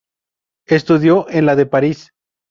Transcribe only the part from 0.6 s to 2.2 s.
Estudió en la de París.